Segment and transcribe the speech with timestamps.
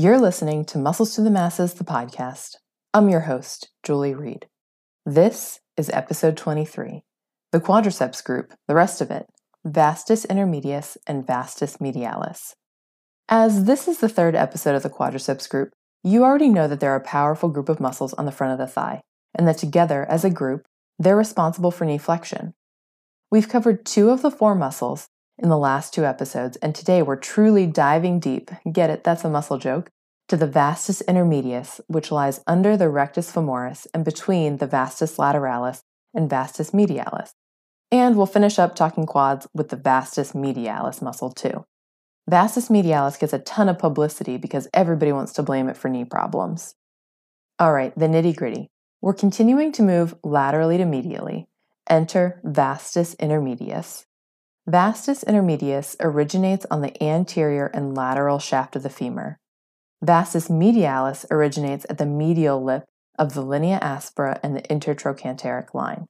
[0.00, 2.54] You're listening to Muscles to the Masses, the podcast.
[2.94, 4.46] I'm your host, Julie Reed.
[5.04, 7.02] This is episode 23
[7.50, 9.26] the quadriceps group, the rest of it,
[9.64, 12.52] vastus intermedius and vastus medialis.
[13.28, 15.70] As this is the third episode of the quadriceps group,
[16.04, 18.72] you already know that they're a powerful group of muscles on the front of the
[18.72, 19.00] thigh,
[19.34, 20.68] and that together, as a group,
[21.00, 22.54] they're responsible for knee flexion.
[23.32, 25.08] We've covered two of the four muscles
[25.38, 29.30] in the last two episodes, and today we're truly diving deep get it, that's a
[29.30, 29.90] muscle joke
[30.28, 35.82] to the vastus intermedius, which lies under the rectus femoris and between the vastus lateralis
[36.14, 37.32] and vastus medialis.
[37.90, 41.64] And we'll finish up talking quads with the vastus medialis muscle too.
[42.28, 46.04] Vastus medialis gets a ton of publicity because everybody wants to blame it for knee
[46.04, 46.74] problems.
[47.58, 48.68] All right, the nitty gritty.
[49.00, 51.46] We're continuing to move laterally to medially.
[51.88, 54.04] Enter vastus intermedius.
[54.68, 59.38] Vastus intermedius originates on the anterior and lateral shaft of the femur.
[60.02, 62.84] Vastus medialis originates at the medial lip
[63.18, 66.04] of the linea aspera and the intertrochanteric line.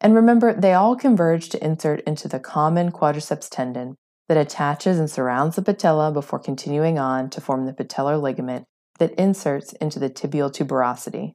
[0.00, 3.96] And remember, they all converge to insert into the common quadriceps tendon
[4.28, 8.66] that attaches and surrounds the patella before continuing on to form the patellar ligament
[9.00, 11.32] that inserts into the tibial tuberosity.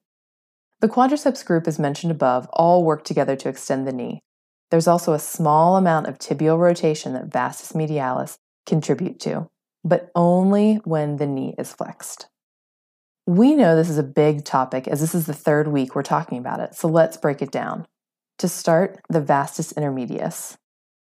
[0.80, 4.22] The quadriceps group, as mentioned above, all work together to extend the knee.
[4.72, 9.50] There's also a small amount of tibial rotation that vastus medialis contribute to,
[9.84, 12.28] but only when the knee is flexed.
[13.28, 16.38] We know this is a big topic as this is the third week we're talking
[16.38, 17.88] about it, so let's break it down.
[18.40, 20.58] To start, the vastus intermedius.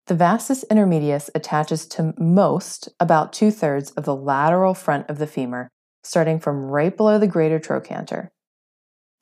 [0.08, 5.26] The vastus intermedius attaches to most, about two thirds, of the lateral front of the
[5.26, 5.70] femur,
[6.04, 8.32] starting from right below the greater trochanter.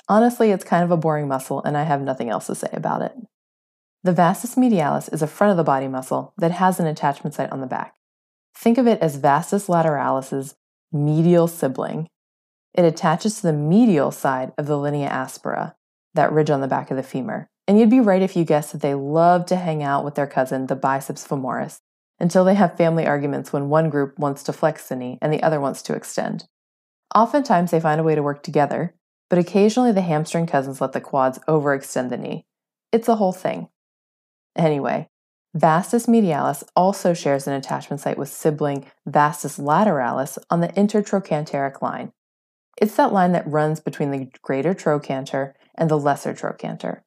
[0.10, 3.02] Honestly, it's kind of a boring muscle, and I have nothing else to say about
[3.02, 3.14] it.
[4.06, 7.52] The vastus medialis is a front of the body muscle that has an attachment site
[7.54, 7.96] on the back.
[8.54, 10.56] Think of it as vastus lateralis's
[10.92, 12.10] medial sibling.
[12.74, 15.76] It attaches to the medial side of the linea aspera,
[16.16, 17.48] that ridge on the back of the femur.
[17.66, 20.28] And you'd be right if you guessed that they love to hang out with their
[20.28, 21.80] cousin, the biceps femoris,
[22.20, 25.42] until they have family arguments when one group wants to flex the knee and the
[25.42, 26.46] other wants to extend.
[27.16, 28.96] Oftentimes they find a way to work together,
[29.30, 32.46] but occasionally the hamstring cousins let the quads overextend the knee.
[32.92, 33.70] It's a whole thing.
[34.56, 35.08] Anyway,
[35.54, 42.12] vastus medialis also shares an attachment site with sibling vastus lateralis on the intertrochanteric line.
[42.78, 47.04] It's that line that runs between the greater trochanter and the lesser trochanter.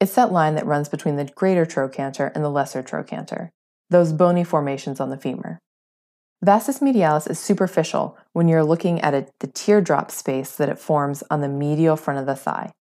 [0.00, 3.50] It's that line that runs between the greater trochanter and the lesser trochanter,
[3.90, 5.60] those bony formations on the femur.
[6.44, 11.22] Vastus medialis is superficial when you're looking at it, the teardrop space that it forms
[11.30, 12.72] on the medial front of the thigh.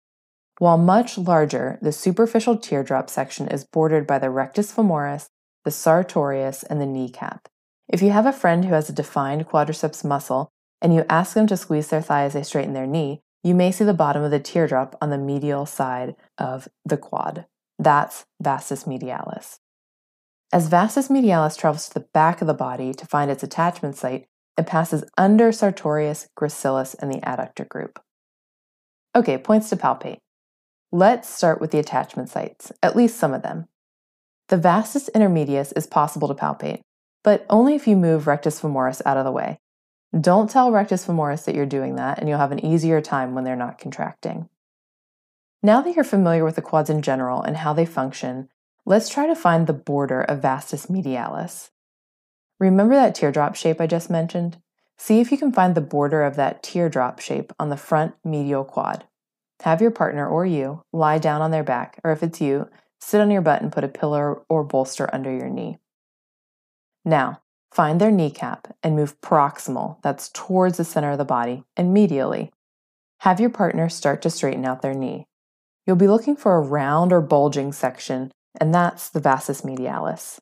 [0.61, 5.31] While much larger, the superficial teardrop section is bordered by the rectus femoris,
[5.65, 7.49] the sartorius, and the kneecap.
[7.89, 10.51] If you have a friend who has a defined quadriceps muscle
[10.83, 13.73] and you ask them to squeeze their thigh as they straighten their knee, you may
[13.73, 17.47] see the bottom of the teardrop on the medial side of the quad.
[17.79, 19.61] That's vastus medialis.
[20.53, 24.27] As vastus medialis travels to the back of the body to find its attachment site,
[24.59, 27.99] it passes under sartorius, gracilis, and the adductor group.
[29.17, 30.19] Okay, points to palpate.
[30.93, 33.69] Let's start with the attachment sites, at least some of them.
[34.49, 36.81] The vastus intermedius is possible to palpate,
[37.23, 39.61] but only if you move rectus femoris out of the way.
[40.19, 43.45] Don't tell rectus femoris that you're doing that, and you'll have an easier time when
[43.45, 44.49] they're not contracting.
[45.63, 48.49] Now that you're familiar with the quads in general and how they function,
[48.85, 51.71] let's try to find the border of vastus medialis.
[52.59, 54.59] Remember that teardrop shape I just mentioned?
[54.99, 58.65] See if you can find the border of that teardrop shape on the front medial
[58.65, 59.05] quad.
[59.63, 62.69] Have your partner or you lie down on their back, or if it's you,
[63.01, 65.79] sit on your butt and put a pillow or bolster under your knee.
[67.05, 67.41] Now,
[67.73, 72.51] Find their kneecap and move proximal, that's towards the center of the body, and medially.
[73.21, 75.27] Have your partner start to straighten out their knee.
[75.87, 80.41] You'll be looking for a round or bulging section, and that's the vastus medialis.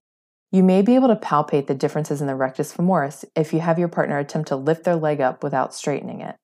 [0.50, 3.78] You may be able to palpate the differences in the rectus femoris if you have
[3.78, 6.36] your partner attempt to lift their leg up without straightening it.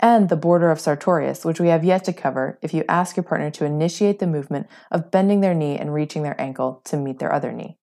[0.00, 3.24] And the border of sartorius, which we have yet to cover if you ask your
[3.24, 7.18] partner to initiate the movement of bending their knee and reaching their ankle to meet
[7.18, 7.78] their other knee.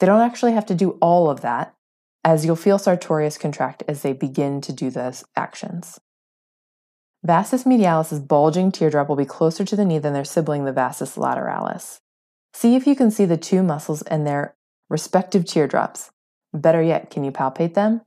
[0.00, 1.74] They don't actually have to do all of that,
[2.24, 6.00] as you'll feel sartorius contract as they begin to do those actions.
[7.24, 11.16] Vastus medialis's bulging teardrop will be closer to the knee than their sibling, the vastus
[11.16, 12.00] lateralis.
[12.52, 14.56] See if you can see the two muscles and their
[14.90, 16.10] respective teardrops.
[16.52, 18.02] Better yet, can you palpate them?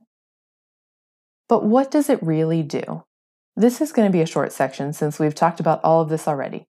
[1.48, 3.04] But what does it really do?
[3.56, 6.28] This is going to be a short section since we've talked about all of this
[6.28, 6.66] already.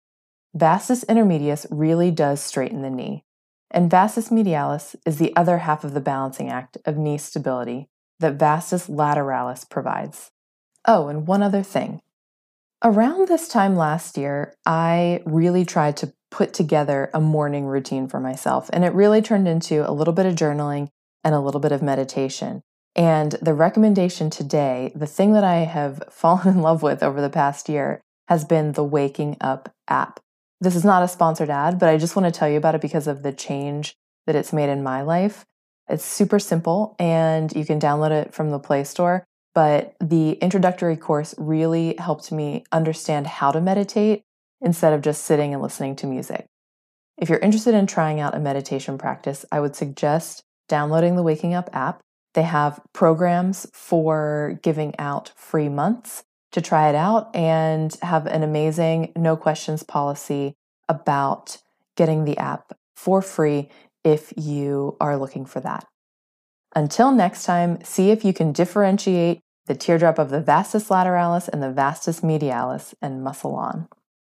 [0.54, 3.24] Vastus intermedius really does straighten the knee
[3.72, 7.88] and vastus medialis is the other half of the balancing act of knee stability,
[8.20, 10.32] that Vastus lateralis provides.
[10.86, 12.02] Oh, and one other thing.
[12.84, 18.20] Around this time last year, I really tried to put together a morning routine for
[18.20, 20.90] myself, and it really turned into a little bit of journaling
[21.24, 22.64] and a little bit of meditation.
[22.96, 27.30] And the recommendation today, the thing that I have fallen in love with over the
[27.30, 30.20] past year, has been the Waking Up app.
[30.62, 32.82] This is not a sponsored ad, but I just want to tell you about it
[32.82, 33.96] because of the change
[34.26, 35.44] that it's made in my life.
[35.90, 39.26] It's super simple and you can download it from the Play Store.
[39.54, 44.22] But the introductory course really helped me understand how to meditate
[44.62, 46.46] instead of just sitting and listening to music.
[47.18, 51.54] If you're interested in trying out a meditation practice, I would suggest downloading the Waking
[51.54, 52.00] Up app.
[52.34, 58.44] They have programs for giving out free months to try it out and have an
[58.44, 60.54] amazing no questions policy
[60.88, 61.58] about
[61.96, 63.70] getting the app for free
[64.04, 65.86] if you are looking for that.
[66.76, 71.62] Until next time, see if you can differentiate the teardrop of the vastus lateralis and
[71.62, 73.88] the vastus medialis and muscle on.